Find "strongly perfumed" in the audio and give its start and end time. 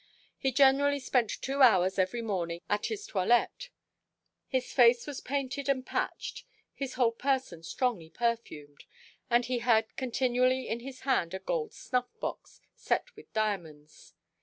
7.61-8.85